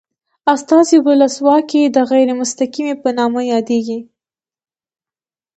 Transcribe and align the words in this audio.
استازي 0.53 0.97
ولسواکي 1.07 1.81
د 1.85 1.97
غیر 2.11 2.29
مستقیمې 2.41 2.95
په 3.01 3.09
نامه 3.17 3.41
یادیږي. 3.53 3.99